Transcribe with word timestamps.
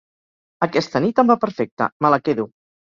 Aquesta 0.67 1.03
nit 1.05 1.23
em 1.25 1.31
va 1.35 1.39
perfecte; 1.47 1.93
me 2.03 2.17
la 2.17 2.25
quedo. 2.29 2.53